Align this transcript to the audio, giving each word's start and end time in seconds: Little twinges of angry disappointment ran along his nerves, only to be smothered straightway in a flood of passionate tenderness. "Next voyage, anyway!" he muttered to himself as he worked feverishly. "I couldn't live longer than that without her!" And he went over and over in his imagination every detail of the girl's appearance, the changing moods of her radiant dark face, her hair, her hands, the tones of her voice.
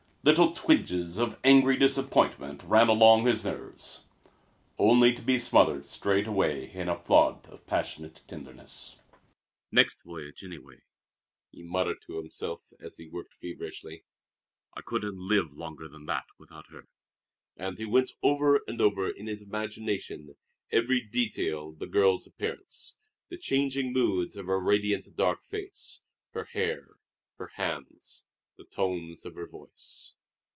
Little 0.23 0.51
twinges 0.53 1.17
of 1.17 1.39
angry 1.43 1.75
disappointment 1.77 2.61
ran 2.63 2.89
along 2.89 3.25
his 3.25 3.43
nerves, 3.43 4.05
only 4.77 5.13
to 5.15 5.21
be 5.23 5.39
smothered 5.39 5.87
straightway 5.87 6.69
in 6.71 6.87
a 6.87 6.95
flood 6.95 7.47
of 7.47 7.65
passionate 7.65 8.21
tenderness. 8.27 8.97
"Next 9.71 10.03
voyage, 10.03 10.43
anyway!" 10.43 10.83
he 11.49 11.63
muttered 11.63 12.03
to 12.05 12.17
himself 12.19 12.71
as 12.79 12.97
he 12.97 13.07
worked 13.07 13.33
feverishly. 13.33 14.03
"I 14.77 14.81
couldn't 14.81 15.17
live 15.17 15.53
longer 15.53 15.87
than 15.87 16.05
that 16.05 16.25
without 16.37 16.67
her!" 16.67 16.87
And 17.57 17.79
he 17.79 17.85
went 17.85 18.11
over 18.21 18.61
and 18.67 18.79
over 18.79 19.09
in 19.09 19.25
his 19.25 19.41
imagination 19.41 20.35
every 20.71 21.01
detail 21.01 21.69
of 21.69 21.79
the 21.79 21.87
girl's 21.87 22.27
appearance, 22.27 22.99
the 23.29 23.39
changing 23.39 23.91
moods 23.91 24.35
of 24.35 24.45
her 24.45 24.59
radiant 24.59 25.15
dark 25.15 25.43
face, 25.45 26.03
her 26.33 26.43
hair, 26.45 26.97
her 27.39 27.47
hands, 27.55 28.25
the 28.57 28.65
tones 28.65 29.25
of 29.25 29.33
her 29.33 29.47
voice. 29.47 30.13